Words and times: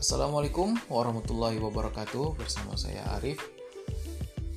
Assalamualaikum 0.00 0.80
warahmatullahi 0.88 1.60
wabarakatuh 1.60 2.40
bersama 2.40 2.72
saya 2.72 3.04
Arif. 3.20 3.36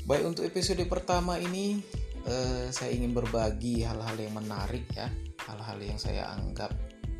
Baik 0.08 0.24
untuk 0.32 0.48
episode 0.48 0.80
pertama 0.88 1.36
ini 1.36 1.84
eh, 2.24 2.72
saya 2.72 2.96
ingin 2.96 3.12
berbagi 3.12 3.84
hal-hal 3.84 4.16
yang 4.16 4.40
menarik 4.40 4.88
ya, 4.96 5.12
hal-hal 5.44 5.84
yang 5.84 6.00
saya 6.00 6.32
anggap 6.32 6.72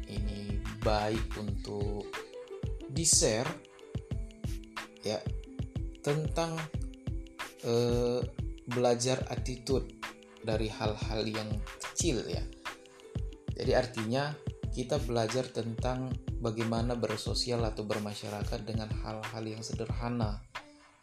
ini 0.08 0.56
baik 0.80 1.36
untuk 1.36 2.08
di 2.88 3.04
share 3.04 3.52
ya 5.04 5.20
tentang 6.00 6.56
eh, 7.68 8.24
belajar 8.72 9.20
attitude 9.36 10.00
dari 10.40 10.72
hal-hal 10.72 11.28
yang 11.28 11.52
kecil 11.76 12.24
ya. 12.32 12.40
Jadi 13.52 13.72
artinya 13.76 14.32
kita 14.74 14.98
belajar 15.06 15.46
tentang 15.54 16.10
bagaimana 16.42 16.98
bersosial 16.98 17.62
atau 17.64 17.86
bermasyarakat 17.86 18.60
dengan 18.66 18.90
hal-hal 19.06 19.44
yang 19.46 19.62
sederhana 19.62 20.42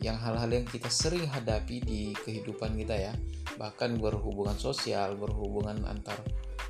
yang 0.00 0.16
hal-hal 0.16 0.48
yang 0.48 0.64
kita 0.64 0.88
sering 0.88 1.28
hadapi 1.28 1.84
di 1.84 2.16
kehidupan 2.24 2.72
kita 2.72 2.96
ya. 2.96 3.12
Bahkan 3.60 4.00
berhubungan 4.00 4.56
sosial 4.56 5.14
berhubungan 5.20 5.84
antar 5.84 6.16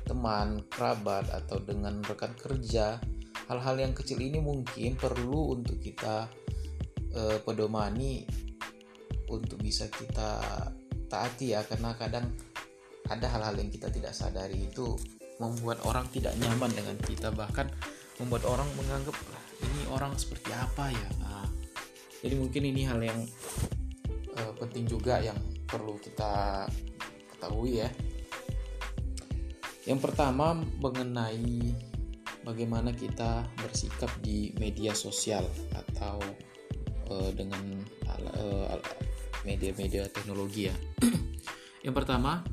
teman 0.03 0.67
kerabat 0.67 1.31
atau 1.31 1.63
dengan 1.63 2.03
rekan 2.03 2.35
kerja 2.35 2.99
hal-hal 3.47 3.75
yang 3.79 3.95
kecil 3.95 4.19
ini 4.19 4.43
mungkin 4.43 4.99
perlu 4.99 5.55
untuk 5.55 5.79
kita 5.79 6.27
eh, 7.15 7.39
pedomani 7.39 8.27
untuk 9.31 9.63
bisa 9.63 9.87
kita 9.87 10.43
taati 11.07 11.55
ya. 11.55 11.63
Karena 11.63 11.95
kadang 11.95 12.35
ada 13.07 13.31
hal-hal 13.31 13.55
yang 13.63 13.71
kita 13.71 13.87
tidak 13.87 14.11
sadari 14.11 14.67
itu 14.67 14.99
membuat 15.41 15.81
orang 15.89 16.05
tidak 16.13 16.37
nyaman 16.37 16.69
dengan 16.69 16.93
kita 17.01 17.33
bahkan 17.33 17.65
membuat 18.21 18.45
orang 18.45 18.69
menganggap 18.77 19.17
ini 19.65 19.89
orang 19.89 20.13
seperti 20.13 20.53
apa 20.53 20.93
ya? 20.93 21.07
Nah, 21.17 21.49
jadi 22.21 22.37
mungkin 22.37 22.61
ini 22.69 22.85
hal 22.85 23.01
yang 23.01 23.25
uh, 24.37 24.53
penting 24.61 24.85
juga 24.85 25.17
yang 25.17 25.37
perlu 25.65 25.97
kita 25.97 26.69
ketahui 27.33 27.81
ya. 27.81 27.89
Yang 29.89 29.99
pertama 30.05 30.53
mengenai 30.77 31.73
bagaimana 32.45 32.93
kita 32.93 33.49
bersikap 33.57 34.13
di 34.21 34.53
media 34.61 34.93
sosial 34.93 35.41
atau 35.73 36.21
uh, 37.09 37.31
dengan 37.33 37.81
media-media 39.41 40.05
uh, 40.05 40.11
teknologi 40.13 40.69
ya. 40.69 40.75
Yang 41.85 41.95
pertama 41.97 42.45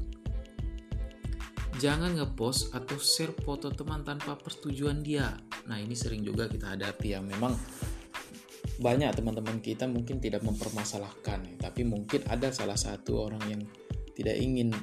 Jangan 1.78 2.18
ngepost 2.18 2.74
atau 2.74 2.98
share 2.98 3.30
foto 3.38 3.70
teman 3.70 4.02
tanpa 4.02 4.34
persetujuan 4.34 4.98
dia. 4.98 5.30
Nah, 5.70 5.78
ini 5.78 5.94
sering 5.94 6.26
juga 6.26 6.50
kita 6.50 6.74
hadapi 6.74 7.14
ya. 7.14 7.22
Memang 7.22 7.54
banyak 8.82 9.14
teman-teman 9.14 9.62
kita 9.62 9.86
mungkin 9.86 10.18
tidak 10.18 10.42
mempermasalahkan, 10.42 11.58
tapi 11.58 11.86
mungkin 11.86 12.26
ada 12.26 12.50
salah 12.50 12.78
satu 12.78 13.30
orang 13.30 13.42
yang 13.46 13.62
tidak 14.14 14.38
ingin 14.38 14.74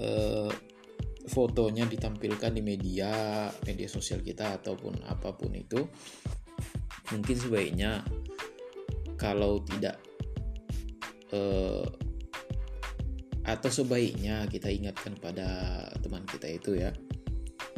uh, 0.00 0.48
fotonya 1.28 1.84
ditampilkan 1.88 2.52
di 2.52 2.60
media, 2.64 3.48
media 3.64 3.88
sosial 3.88 4.20
kita 4.24 4.60
ataupun 4.60 5.04
apa 5.04 5.32
pun 5.36 5.52
itu. 5.52 5.84
Mungkin 7.12 7.36
sebaiknya 7.36 8.00
kalau 9.20 9.60
tidak 9.64 10.00
uh, 11.32 11.84
atau 13.44 13.68
sebaiknya 13.68 14.48
kita 14.48 14.72
ingatkan 14.72 15.20
pada 15.20 15.84
teman 16.00 16.24
kita 16.24 16.48
itu 16.48 16.80
ya. 16.80 16.90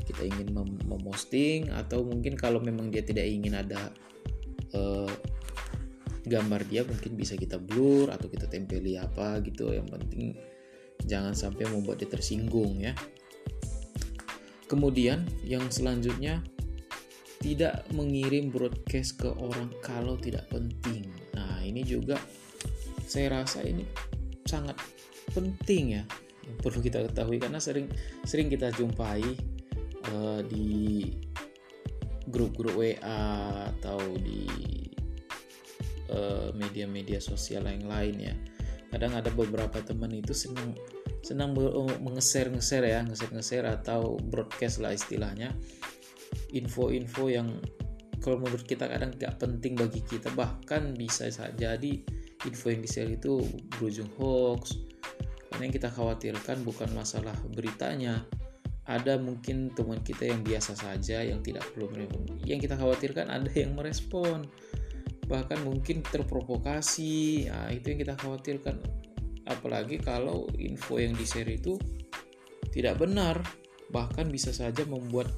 Kita 0.06 0.22
ingin 0.22 0.54
mem 0.54 0.78
memosting 0.86 1.74
atau 1.74 2.06
mungkin 2.06 2.38
kalau 2.38 2.62
memang 2.62 2.94
dia 2.94 3.02
tidak 3.02 3.26
ingin 3.26 3.58
ada 3.58 3.90
uh, 4.78 5.10
gambar 6.26 6.62
dia 6.70 6.86
mungkin 6.86 7.18
bisa 7.18 7.34
kita 7.34 7.58
blur 7.58 8.14
atau 8.14 8.30
kita 8.30 8.46
tempeli 8.46 8.94
apa 8.94 9.42
gitu. 9.42 9.74
Yang 9.74 9.98
penting 9.98 10.38
jangan 11.06 11.34
sampai 11.34 11.66
membuat 11.66 11.98
dia 11.98 12.10
tersinggung 12.10 12.78
ya. 12.78 12.94
Kemudian 14.70 15.26
yang 15.42 15.66
selanjutnya 15.70 16.42
tidak 17.42 17.86
mengirim 17.94 18.50
broadcast 18.50 19.18
ke 19.18 19.30
orang 19.30 19.70
kalau 19.82 20.14
tidak 20.18 20.46
penting. 20.46 21.10
Nah 21.34 21.62
ini 21.62 21.82
juga 21.82 22.18
saya 23.06 23.42
rasa 23.42 23.62
ini 23.62 23.86
sangat 24.46 24.78
penting 25.32 26.00
ya 26.00 26.02
yang 26.46 26.56
perlu 26.62 26.80
kita 26.82 27.02
ketahui. 27.10 27.38
Karena 27.42 27.58
sering 27.58 27.90
sering 28.22 28.46
kita 28.50 28.70
jumpai 28.74 29.24
uh, 30.14 30.40
di 30.46 31.10
grup-grup 32.26 32.74
WA 32.74 33.22
atau 33.70 34.02
di 34.18 34.50
eh, 36.10 36.50
media-media 36.58 37.22
uh, 37.22 37.24
sosial 37.24 37.70
yang 37.70 37.86
lain 37.86 38.16
ya. 38.18 38.34
Kadang 38.90 39.14
ada 39.14 39.30
beberapa 39.30 39.78
teman 39.78 40.10
itu 40.10 40.34
senang 40.34 40.74
senang 41.22 41.54
mengeser 42.02 42.50
ngeser 42.50 42.82
ya 42.82 43.06
ngeser 43.06 43.30
ngeser 43.30 43.64
atau 43.66 44.18
broadcast 44.18 44.82
lah 44.82 44.90
istilahnya. 44.90 45.54
Info-info 46.50 47.30
yang 47.30 47.62
kalau 48.18 48.42
menurut 48.42 48.66
kita 48.66 48.90
kadang 48.90 49.14
tidak 49.14 49.38
penting 49.38 49.78
bagi 49.78 50.02
kita 50.02 50.26
bahkan 50.34 50.98
bisa 50.98 51.30
jadi 51.30 51.92
info 52.42 52.66
yang 52.74 52.82
di 52.82 52.90
share 52.90 53.10
itu 53.10 53.38
berujung 53.78 54.10
hoax 54.18 54.85
yang 55.60 55.72
kita 55.74 55.88
khawatirkan 55.92 56.62
bukan 56.66 56.90
masalah 56.92 57.34
beritanya. 57.52 58.24
Ada 58.86 59.18
mungkin 59.18 59.74
teman 59.74 59.98
kita 60.06 60.30
yang 60.30 60.46
biasa 60.46 60.78
saja 60.78 61.18
yang 61.18 61.42
tidak 61.42 61.66
perlu 61.74 61.90
merespon. 61.90 62.22
Yang 62.46 62.70
kita 62.70 62.76
khawatirkan 62.78 63.26
ada 63.26 63.50
yang 63.50 63.74
merespon. 63.74 64.46
Bahkan 65.26 65.66
mungkin 65.66 66.06
terprovokasi. 66.06 67.50
Nah, 67.50 67.74
itu 67.74 67.94
yang 67.94 68.00
kita 68.06 68.14
khawatirkan. 68.14 68.78
Apalagi 69.46 69.98
kalau 69.98 70.46
info 70.54 71.02
yang 71.02 71.18
di-share 71.18 71.50
itu 71.50 71.78
tidak 72.70 73.02
benar, 73.02 73.42
bahkan 73.90 74.30
bisa 74.30 74.54
saja 74.54 74.86
membuat 74.86 75.30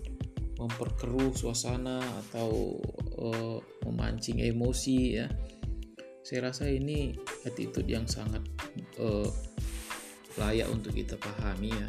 memperkeruh 0.59 1.33
suasana 1.33 2.03
atau 2.27 2.77
uh, 3.17 3.59
memancing 3.87 4.43
emosi 4.43 5.23
ya. 5.23 5.27
Saya 6.27 6.53
rasa 6.53 6.69
ini 6.69 7.17
attitude 7.49 7.89
yang 7.89 8.05
sangat 8.05 8.45
uh, 9.01 9.31
layak 10.39 10.71
untuk 10.71 10.95
kita 10.95 11.19
pahami 11.19 11.75
ya. 11.75 11.89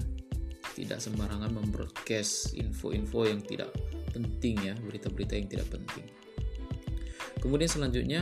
Tidak 0.75 0.99
sembarangan 0.99 1.51
membroadcast 1.53 2.55
info-info 2.55 3.27
yang 3.27 3.41
tidak 3.43 3.69
penting 4.09 4.57
ya 4.59 4.73
berita-berita 4.79 5.33
yang 5.37 5.47
tidak 5.47 5.67
penting. 5.69 6.07
Kemudian 7.39 7.71
selanjutnya 7.71 8.21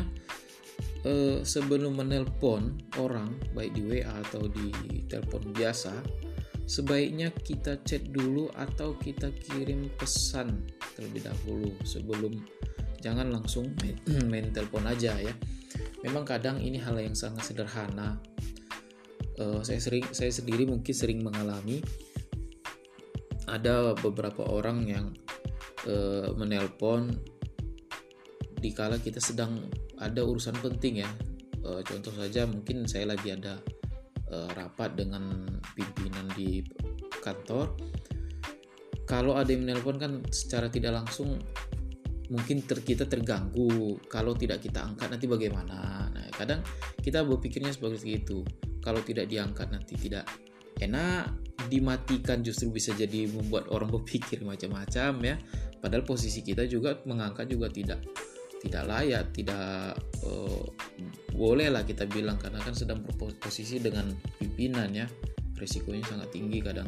eh, 1.08 1.42
sebelum 1.42 1.98
menelpon 1.98 2.78
orang 3.02 3.34
baik 3.56 3.74
di 3.74 3.82
WA 3.88 4.12
atau 4.28 4.46
di 4.46 4.70
telepon 5.10 5.50
biasa 5.56 5.94
sebaiknya 6.68 7.32
kita 7.32 7.80
chat 7.88 8.04
dulu 8.12 8.52
atau 8.52 9.00
kita 9.00 9.32
kirim 9.32 9.88
pesan 9.96 10.68
terlebih 11.00 11.24
dahulu 11.24 11.72
sebelum 11.88 12.44
jangan 13.00 13.32
langsung 13.32 13.72
main, 13.80 13.96
main 14.32 14.52
telepon 14.52 14.84
aja 14.86 15.16
ya. 15.18 15.34
Memang 16.06 16.28
kadang 16.28 16.62
ini 16.62 16.78
hal 16.78 17.00
yang 17.00 17.18
sangat 17.18 17.50
sederhana 17.50 18.22
uh, 19.42 19.62
saya 19.62 19.80
sering 19.82 20.06
saya 20.12 20.34
sendiri 20.34 20.66
mungkin 20.66 20.94
sering 20.94 21.22
mengalami 21.22 21.82
ada 23.48 23.96
beberapa 23.96 24.44
orang 24.44 24.84
yang 24.86 25.06
uh, 25.88 26.36
menelpon 26.36 27.16
dikala 28.60 29.00
kita 29.00 29.24
sedang 29.24 29.70
ada 30.02 30.26
urusan 30.26 30.58
penting 30.60 31.06
ya. 31.06 31.10
Uh, 31.64 31.82
contoh 31.84 32.12
saja 32.16 32.44
mungkin 32.48 32.88
saya 32.88 33.08
lagi 33.12 33.32
ada 33.34 33.60
uh, 34.32 34.50
rapat 34.56 35.00
dengan 35.00 35.48
pimpinan 35.74 36.28
di 36.36 36.60
kantor. 37.24 37.72
Kalau 39.08 39.40
ada 39.40 39.48
yang 39.48 39.64
menelpon 39.64 39.96
kan 39.96 40.20
secara 40.28 40.68
tidak 40.68 41.00
langsung 41.00 41.40
mungkin 42.28 42.68
ter, 42.68 42.84
kita 42.84 43.08
terganggu. 43.08 43.96
Kalau 44.12 44.36
tidak 44.36 44.60
kita 44.60 44.84
angkat 44.84 45.08
nanti 45.08 45.26
bagaimana? 45.32 46.12
Nah 46.12 46.28
kadang 46.36 46.60
kita 47.00 47.24
berpikirnya 47.24 47.72
seperti 47.72 48.20
itu 48.20 48.44
kalau 48.88 49.04
tidak 49.04 49.28
diangkat 49.28 49.68
nanti 49.68 50.00
tidak 50.00 50.24
enak. 50.80 51.28
Dimatikan 51.68 52.40
justru 52.40 52.72
bisa 52.72 52.96
jadi 52.96 53.28
membuat 53.28 53.68
orang 53.68 53.92
berpikir 54.00 54.40
macam-macam 54.48 55.12
ya. 55.20 55.36
Padahal 55.84 56.08
posisi 56.08 56.40
kita 56.40 56.64
juga 56.64 56.96
mengangkat 57.04 57.52
juga 57.52 57.68
tidak 57.68 58.00
tidak 58.58 58.90
layak 58.90 59.30
tidak 59.38 59.94
uh, 60.26 60.66
boleh 61.38 61.70
lah 61.70 61.86
kita 61.86 62.10
bilang 62.10 62.42
karena 62.42 62.58
kan 62.58 62.74
sedang 62.74 63.04
berposisi 63.04 63.84
dengan 63.84 64.08
pimpinan 64.40 64.96
ya. 64.96 65.06
Risikonya 65.60 66.08
sangat 66.08 66.32
tinggi 66.32 66.64
kadang. 66.64 66.88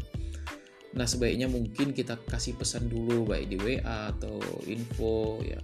Nah 0.95 1.05
sebaiknya 1.05 1.51
mungkin 1.51 1.91
kita 1.91 2.17
kasih 2.31 2.55
pesan 2.55 2.87
dulu 2.87 3.27
baik 3.27 3.51
di 3.51 3.57
WA 3.59 4.09
atau 4.15 4.41
info 4.65 5.43
ya 5.45 5.59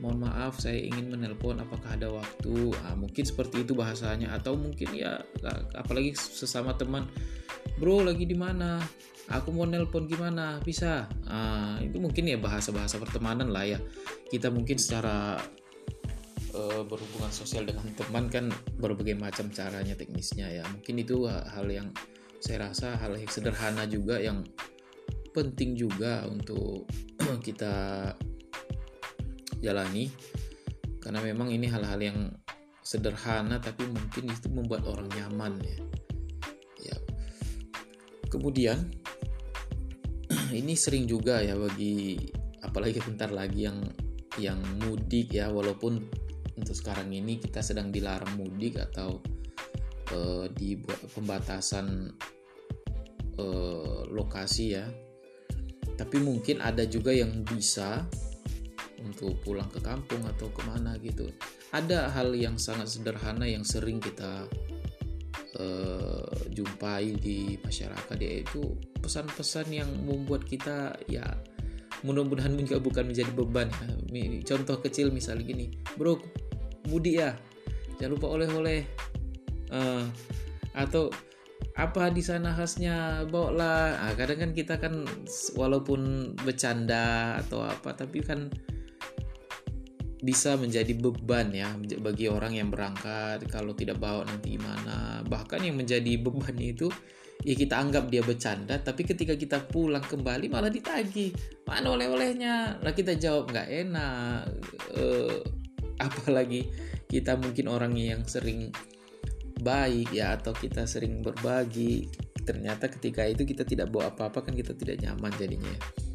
mohon 0.00 0.28
maaf 0.28 0.60
saya 0.60 0.76
ingin 0.76 1.08
menelpon 1.08 1.56
apakah 1.56 1.96
ada 1.96 2.12
waktu. 2.12 2.72
Nah, 2.76 2.94
mungkin 2.96 3.24
seperti 3.24 3.64
itu 3.64 3.72
bahasanya. 3.72 4.32
Atau 4.36 4.56
mungkin 4.56 4.92
ya 4.92 5.24
apalagi 5.76 6.12
sesama 6.16 6.76
teman. 6.76 7.08
Bro 7.80 8.04
lagi 8.04 8.28
di 8.28 8.36
mana? 8.36 8.80
Aku 9.32 9.50
mau 9.50 9.66
nelpon 9.66 10.06
gimana? 10.06 10.62
Bisa? 10.62 11.10
Nah, 11.26 11.82
itu 11.82 11.98
mungkin 11.98 12.30
ya 12.30 12.38
bahasa-bahasa 12.38 13.00
pertemanan 13.02 13.50
lah 13.50 13.64
ya. 13.66 13.78
Kita 14.30 14.52
mungkin 14.54 14.78
secara 14.78 15.40
uh, 16.54 16.82
berhubungan 16.86 17.32
sosial 17.34 17.66
dengan 17.66 17.90
teman 17.96 18.30
kan 18.30 18.52
berbagai 18.78 19.18
macam 19.18 19.50
caranya 19.50 19.98
teknisnya 19.98 20.62
ya. 20.62 20.64
Mungkin 20.70 20.94
itu 21.02 21.26
hal 21.26 21.66
yang 21.66 21.90
saya 22.38 22.70
rasa 22.70 22.94
hal 23.00 23.18
yang 23.18 23.26
sederhana 23.26 23.88
juga 23.90 24.22
yang 24.22 24.46
penting 25.34 25.74
juga 25.74 26.24
untuk 26.30 26.86
kita 27.46 28.14
jalani 29.60 30.10
karena 31.00 31.22
memang 31.22 31.54
ini 31.54 31.70
hal-hal 31.70 32.00
yang 32.02 32.18
sederhana 32.82 33.58
tapi 33.58 33.86
mungkin 33.86 34.30
itu 34.30 34.46
membuat 34.50 34.86
orang 34.86 35.10
nyaman 35.10 35.58
ya. 35.62 35.78
ya. 36.90 36.96
Kemudian 38.30 38.90
ini 40.60 40.74
sering 40.78 41.06
juga 41.06 41.42
ya 41.42 41.54
bagi 41.54 42.18
apalagi 42.62 42.98
bentar 43.02 43.30
lagi 43.30 43.66
yang 43.66 43.78
yang 44.36 44.58
mudik 44.82 45.32
ya 45.34 45.50
walaupun 45.50 46.02
untuk 46.56 46.74
sekarang 46.74 47.12
ini 47.12 47.38
kita 47.38 47.62
sedang 47.62 47.90
dilarang 47.94 48.36
mudik 48.36 48.80
atau 48.80 49.22
uh, 50.12 50.46
di 50.52 50.78
pembatasan 51.14 52.10
uh, 53.38 54.00
lokasi 54.10 54.64
ya 54.76 54.86
tapi 55.96 56.20
mungkin 56.20 56.60
ada 56.60 56.84
juga 56.84 57.14
yang 57.14 57.40
bisa 57.46 58.04
untuk 59.06 59.38
pulang 59.46 59.70
ke 59.70 59.78
kampung 59.78 60.26
atau 60.26 60.50
ke 60.50 60.62
mana 60.66 60.98
gitu. 60.98 61.30
Ada 61.70 62.10
hal 62.10 62.34
yang 62.34 62.58
sangat 62.58 62.90
sederhana 62.90 63.46
yang 63.46 63.62
sering 63.62 64.02
kita 64.02 64.50
uh, 65.58 66.26
jumpai 66.50 67.14
di 67.16 67.54
masyarakat 67.62 68.16
yaitu 68.18 68.74
pesan-pesan 68.98 69.70
yang 69.70 69.90
membuat 70.02 70.42
kita 70.42 70.98
ya 71.06 71.24
mudah-mudahan 72.04 72.52
juga 72.58 72.82
bukan 72.82 73.08
menjadi 73.08 73.32
beban. 73.32 73.70
Contoh 74.50 74.76
kecil 74.82 75.14
misalnya 75.14 75.46
gini 75.46 75.66
bro 75.94 76.18
mudik 76.90 77.22
ya. 77.22 77.30
Jangan 77.96 78.12
lupa 78.18 78.26
oleh-oleh. 78.36 78.84
Uh, 79.66 80.04
atau 80.76 81.10
apa 81.76 82.12
di 82.12 82.20
sana 82.20 82.52
khasnya? 82.52 83.24
Bawa 83.28 83.48
lah 83.52 83.80
nah, 83.96 84.12
kadang 84.16 84.48
kan 84.48 84.50
kita 84.52 84.76
kan 84.80 85.04
walaupun 85.56 86.32
bercanda 86.44 87.36
atau 87.40 87.64
apa 87.64 87.96
tapi 87.96 88.20
kan 88.24 88.52
bisa 90.26 90.58
menjadi 90.58 90.90
beban 90.98 91.54
ya 91.54 91.70
bagi 92.02 92.26
orang 92.26 92.58
yang 92.58 92.68
berangkat 92.74 93.46
kalau 93.46 93.70
tidak 93.78 94.02
bawa 94.02 94.26
nanti 94.26 94.58
gimana. 94.58 95.22
Bahkan 95.22 95.62
yang 95.62 95.78
menjadi 95.78 96.18
beban 96.18 96.58
itu 96.58 96.90
ya 97.46 97.54
kita 97.54 97.78
anggap 97.78 98.08
dia 98.10 98.24
bercanda 98.26 98.80
tapi 98.80 99.04
ketika 99.04 99.36
kita 99.36 99.60
pulang 99.68 100.00
kembali 100.02 100.50
malah 100.50 100.66
ditagi 100.66 101.30
mana 101.62 101.94
oleh-olehnya? 101.94 102.82
Lah 102.82 102.90
kita 102.90 103.14
jawab 103.14 103.54
nggak 103.54 103.68
enak. 103.86 104.50
Uh, 104.98 105.38
apalagi 106.02 106.66
kita 107.06 107.38
mungkin 107.38 107.70
orang 107.70 107.94
yang 107.94 108.26
sering 108.26 108.74
baik 109.62 110.10
ya 110.10 110.34
atau 110.34 110.50
kita 110.50 110.90
sering 110.90 111.22
berbagi. 111.22 112.10
Ternyata 112.42 112.90
ketika 112.90 113.22
itu 113.22 113.46
kita 113.46 113.62
tidak 113.62 113.94
bawa 113.94 114.10
apa-apa 114.10 114.50
kan 114.50 114.54
kita 114.58 114.74
tidak 114.74 115.02
nyaman 115.02 115.30
jadinya 115.38 116.05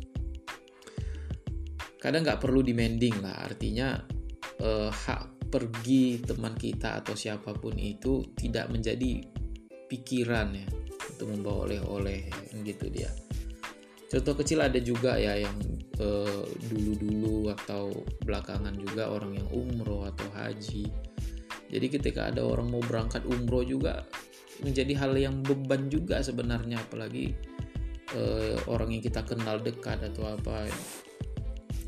kadang 2.01 2.25
nggak 2.25 2.41
perlu 2.41 2.65
demanding 2.65 3.21
lah. 3.21 3.45
Artinya 3.45 4.01
eh, 4.57 4.89
hak 4.89 5.53
pergi 5.53 6.25
teman 6.25 6.57
kita 6.57 7.05
atau 7.05 7.13
siapa 7.13 7.53
pun 7.53 7.77
itu 7.77 8.33
tidak 8.33 8.73
menjadi 8.73 9.21
pikiran 9.85 10.55
ya 10.55 10.67
untuk 11.13 11.27
membawa 11.37 11.69
oleh-oleh 11.69 12.25
gitu 12.65 12.89
dia. 12.89 13.11
Contoh 14.11 14.35
kecil 14.35 14.59
ada 14.59 14.79
juga 14.81 15.15
ya 15.15 15.37
yang 15.37 15.55
eh, 16.01 16.43
dulu-dulu 16.67 17.53
atau 17.53 17.93
belakangan 18.25 18.73
juga 18.75 19.07
orang 19.13 19.37
yang 19.37 19.47
umroh 19.53 20.09
atau 20.09 20.27
haji. 20.33 20.89
Jadi 21.71 21.87
ketika 21.87 22.27
ada 22.27 22.43
orang 22.43 22.67
mau 22.67 22.83
berangkat 22.83 23.23
umroh 23.23 23.63
juga 23.63 24.03
menjadi 24.59 24.93
hal 24.99 25.15
yang 25.15 25.39
beban 25.45 25.87
juga 25.87 26.19
sebenarnya. 26.19 26.81
Apalagi 26.83 27.31
eh, 28.15 28.55
orang 28.67 28.91
yang 28.91 29.03
kita 29.03 29.23
kenal 29.23 29.61
dekat 29.63 30.01
atau 30.03 30.27
apa. 30.27 30.67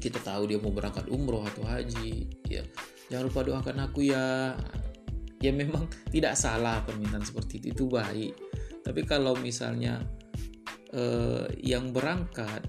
Kita 0.03 0.19
tahu 0.19 0.51
dia 0.51 0.59
mau 0.59 0.75
berangkat 0.75 1.07
umroh 1.07 1.47
atau 1.47 1.63
haji 1.63 2.27
ya. 2.51 2.67
Jangan 3.07 3.23
lupa 3.31 3.41
doakan 3.47 3.77
aku 3.87 4.03
ya. 4.03 4.51
Ya 5.39 5.51
memang 5.55 5.87
tidak 6.11 6.35
salah 6.35 6.83
permintaan 6.83 7.23
seperti 7.23 7.63
itu 7.63 7.67
itu 7.71 7.83
baik. 7.87 8.35
Tapi 8.83 9.01
kalau 9.07 9.39
misalnya 9.39 10.03
eh, 10.91 11.47
yang 11.63 11.95
berangkat 11.95 12.67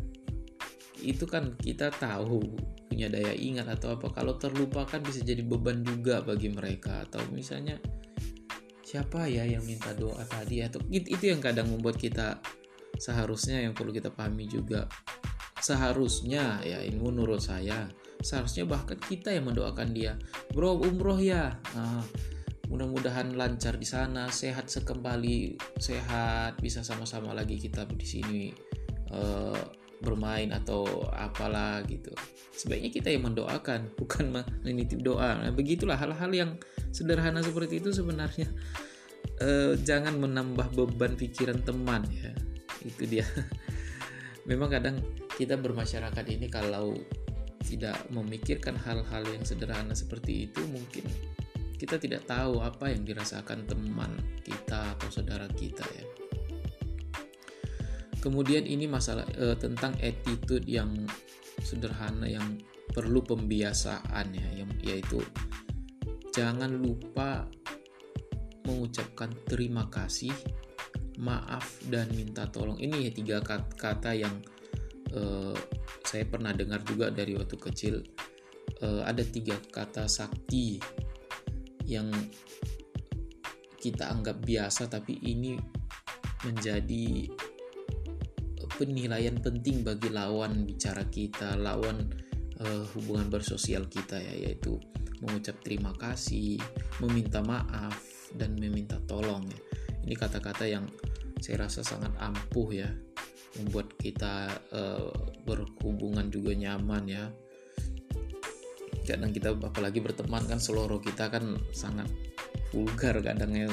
itu 1.02 1.26
kan 1.26 1.58
kita 1.58 1.90
tahu 1.90 2.54
punya 2.86 3.10
daya 3.10 3.34
ingat 3.34 3.66
atau 3.66 3.98
apa. 3.98 4.14
Kalau 4.14 4.38
terlupakan 4.38 5.02
bisa 5.02 5.18
jadi 5.26 5.42
beban 5.42 5.82
juga 5.82 6.22
bagi 6.22 6.54
mereka. 6.54 7.02
Atau 7.02 7.26
misalnya 7.34 7.82
siapa 8.86 9.26
ya 9.26 9.42
yang 9.42 9.66
minta 9.66 9.90
doa 9.90 10.22
tadi? 10.22 10.62
Atau 10.62 10.86
itu 10.90 11.26
yang 11.26 11.42
kadang 11.42 11.66
membuat 11.66 11.98
kita 11.98 12.38
seharusnya 12.94 13.58
yang 13.58 13.74
perlu 13.74 13.90
kita 13.90 14.14
pahami 14.14 14.46
juga 14.46 14.86
seharusnya 15.64 16.60
ya 16.60 16.84
ini 16.84 17.00
menurut 17.00 17.40
saya 17.40 17.88
seharusnya 18.20 18.68
bahkan 18.68 19.00
kita 19.00 19.32
yang 19.32 19.48
mendoakan 19.48 19.96
dia. 19.96 20.20
Bro 20.52 20.84
umroh 20.84 21.16
ya. 21.16 21.56
Nah, 21.72 22.04
mudah-mudahan 22.68 23.32
lancar 23.32 23.80
di 23.80 23.88
sana 23.88 24.28
sehat 24.28 24.68
sekembali 24.68 25.56
sehat 25.76 26.60
bisa 26.60 26.80
sama-sama 26.80 27.36
lagi 27.36 27.60
kita 27.60 27.84
di 27.88 28.06
sini 28.08 28.42
uh, 29.12 29.56
bermain 30.04 30.52
atau 30.52 31.08
apalah 31.16 31.80
gitu. 31.88 32.12
Sebaiknya 32.52 32.92
kita 32.92 33.08
yang 33.08 33.24
mendoakan 33.32 33.88
bukan 34.00 34.44
menitip 34.60 35.00
doa. 35.00 35.48
Nah, 35.48 35.52
begitulah 35.52 35.96
hal-hal 35.96 36.28
yang 36.32 36.50
sederhana 36.92 37.40
seperti 37.40 37.80
itu 37.80 37.88
sebenarnya. 37.88 38.52
Eh, 39.40 39.74
jangan 39.80 40.20
menambah 40.20 40.76
beban 40.76 41.16
pikiran 41.16 41.64
teman 41.64 42.04
ya. 42.12 42.30
Itu 42.84 43.08
dia. 43.08 43.24
Memang 44.48 44.68
kadang 44.68 45.00
kita 45.34 45.58
bermasyarakat 45.58 46.24
ini 46.30 46.46
kalau 46.46 46.94
tidak 47.64 47.96
memikirkan 48.12 48.76
hal-hal 48.76 49.24
yang 49.24 49.42
sederhana 49.42 49.96
seperti 49.96 50.46
itu 50.46 50.62
mungkin 50.68 51.08
kita 51.80 51.98
tidak 51.98 52.24
tahu 52.28 52.62
apa 52.62 52.92
yang 52.92 53.02
dirasakan 53.02 53.66
teman 53.66 54.14
kita 54.46 54.94
atau 54.94 55.08
saudara 55.10 55.48
kita 55.52 55.82
ya. 55.82 56.06
Kemudian 58.22 58.64
ini 58.64 58.88
masalah 58.88 59.28
e, 59.36 59.52
tentang 59.60 59.92
attitude 60.00 60.64
yang 60.64 60.88
sederhana 61.60 62.24
yang 62.24 62.56
perlu 62.88 63.20
pembiasaan 63.20 64.32
ya 64.32 64.48
yang 64.64 64.70
yaitu 64.80 65.20
jangan 66.32 66.72
lupa 66.72 67.44
mengucapkan 68.64 69.28
terima 69.44 69.92
kasih 69.92 70.32
maaf 71.20 71.84
dan 71.92 72.08
minta 72.16 72.48
tolong. 72.48 72.80
Ini 72.80 73.10
ya 73.10 73.12
tiga 73.12 73.38
kata 73.76 74.16
yang 74.16 74.40
e, 75.14 75.22
saya 76.02 76.26
pernah 76.26 76.50
dengar 76.50 76.82
juga 76.82 77.08
dari 77.08 77.38
waktu 77.38 77.56
kecil 77.56 78.02
e, 78.82 78.88
ada 79.06 79.22
tiga 79.22 79.54
kata 79.70 80.10
sakti 80.10 80.82
yang 81.86 82.10
kita 83.78 84.10
anggap 84.10 84.40
biasa 84.42 84.88
tapi 84.88 85.20
ini 85.22 85.54
menjadi 86.44 87.28
penilaian 88.76 89.38
penting 89.38 89.86
bagi 89.86 90.10
lawan 90.10 90.66
bicara 90.66 91.06
kita, 91.06 91.54
lawan 91.54 92.10
uh, 92.60 92.84
hubungan 92.96 93.30
bersosial 93.30 93.86
kita 93.86 94.18
ya, 94.18 94.50
yaitu 94.50 94.76
mengucap 95.22 95.56
terima 95.62 95.94
kasih, 95.94 96.58
meminta 97.00 97.40
maaf 97.40 98.02
dan 98.34 98.58
meminta 98.58 98.98
tolong 99.06 99.46
ya. 99.46 99.60
Ini 100.04 100.14
kata-kata 100.18 100.68
yang 100.68 100.84
saya 101.40 101.64
rasa 101.64 101.86
sangat 101.86 102.12
ampuh 102.18 102.68
ya, 102.74 102.90
membuat 103.60 103.94
kita 104.00 104.50
uh, 104.74 105.10
berhubungan 105.46 106.30
juga 106.30 106.54
nyaman 106.54 107.04
ya. 107.06 107.24
Kadang 109.04 109.36
kita 109.36 109.52
apalagi 109.52 110.00
berteman 110.00 110.48
kan 110.48 110.56
seluruh 110.56 110.98
kita 110.98 111.28
kan 111.28 111.60
sangat 111.70 112.08
vulgar 112.72 113.20
kadangnya 113.20 113.70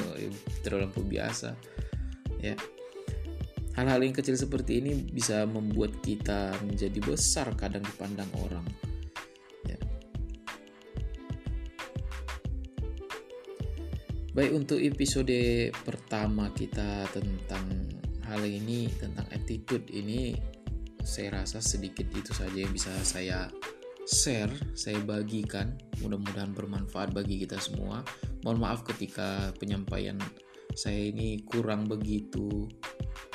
terlalu 0.62 1.18
biasa 1.18 1.56
ya 2.38 2.54
Hal-hal 3.72 4.04
yang 4.04 4.12
kecil 4.12 4.36
seperti 4.36 4.84
ini 4.84 4.92
bisa 5.00 5.48
membuat 5.48 5.96
kita 6.04 6.52
menjadi 6.60 7.00
besar 7.00 7.56
kadang 7.56 7.80
dipandang 7.80 8.28
orang. 8.44 8.66
Ya. 9.64 9.80
Baik 14.36 14.52
untuk 14.52 14.76
episode 14.76 15.72
pertama 15.88 16.52
kita 16.52 17.08
tentang 17.16 17.91
hal 18.32 18.42
ini 18.48 18.88
tentang 18.96 19.28
attitude 19.28 19.84
ini 19.92 20.32
saya 21.04 21.42
rasa 21.42 21.60
sedikit 21.60 22.08
itu 22.16 22.32
saja 22.32 22.56
yang 22.56 22.72
bisa 22.72 22.88
saya 23.04 23.52
share, 24.08 24.50
saya 24.72 24.98
bagikan. 25.04 25.76
Mudah-mudahan 26.00 26.56
bermanfaat 26.56 27.12
bagi 27.12 27.42
kita 27.44 27.58
semua. 27.60 28.00
Mohon 28.42 28.58
maaf 28.64 28.80
ketika 28.88 29.52
penyampaian 29.60 30.16
saya 30.72 31.12
ini 31.12 31.44
kurang 31.44 31.84
begitu 31.84 32.66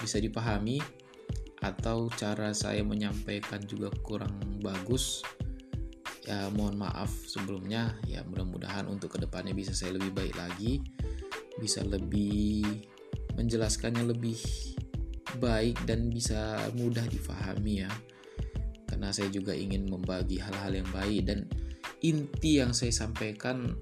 bisa 0.02 0.18
dipahami 0.18 0.82
atau 1.62 2.10
cara 2.14 2.54
saya 2.54 2.82
menyampaikan 2.82 3.62
juga 3.66 3.94
kurang 4.02 4.34
bagus 4.62 5.22
ya 6.26 6.50
mohon 6.54 6.76
maaf 6.76 7.10
sebelumnya 7.26 7.98
ya 8.04 8.22
mudah-mudahan 8.28 8.86
untuk 8.90 9.16
ke 9.16 9.24
depannya 9.24 9.56
bisa 9.56 9.72
saya 9.72 9.96
lebih 9.96 10.12
baik 10.12 10.36
lagi 10.38 10.84
bisa 11.58 11.82
lebih 11.88 12.68
menjelaskannya 13.38 14.06
lebih 14.06 14.38
baik 15.38 15.78
dan 15.86 16.10
bisa 16.10 16.58
mudah 16.76 17.06
difahami 17.08 17.86
ya 17.86 17.92
karena 18.90 19.14
saya 19.14 19.30
juga 19.30 19.54
ingin 19.54 19.86
membagi 19.88 20.42
hal-hal 20.42 20.74
yang 20.84 20.90
baik 20.90 21.30
dan 21.30 21.46
inti 22.02 22.60
yang 22.60 22.74
saya 22.74 22.92
sampaikan 22.94 23.78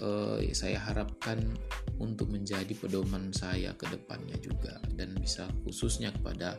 eh, 0.00 0.50
saya 0.56 0.80
harapkan 0.80 1.40
untuk 2.00 2.32
menjadi 2.32 2.72
pedoman 2.72 3.28
saya 3.30 3.76
ke 3.76 3.84
depannya 3.92 4.40
juga 4.40 4.80
dan 4.96 5.12
bisa 5.20 5.44
khususnya 5.62 6.10
kepada 6.16 6.56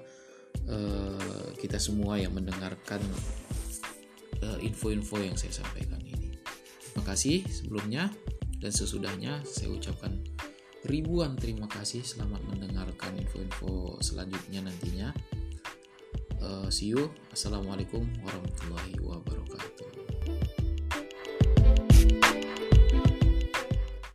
eh, 0.69 1.47
kita 1.57 1.81
semua 1.81 2.21
yang 2.21 2.37
mendengarkan 2.37 3.01
Eh, 4.41 4.57
info-info 4.65 5.21
yang 5.21 5.37
saya 5.37 5.53
sampaikan 5.53 6.01
ini. 6.01 6.33
Terima 6.81 7.05
kasih 7.05 7.45
sebelumnya 7.45 8.09
dan 8.57 8.73
sesudahnya 8.73 9.45
saya 9.45 9.69
ucapkan 9.69 10.17
ribuan 10.85 11.37
terima 11.37 11.69
kasih 11.69 12.01
selamat 12.01 12.41
mendengarkan 12.49 13.13
info-info 13.17 14.01
selanjutnya 14.01 14.65
nantinya. 14.65 15.09
Uh, 16.41 16.65
see 16.73 16.89
you. 16.89 17.09
Assalamualaikum 17.29 18.01
warahmatullahi 18.25 18.97
wabarakatuh. 19.01 19.80